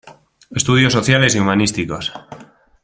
Estudios 0.49 0.93
Sociales 0.93 1.35
y 1.35 1.39
Humanísticos. 1.39 2.11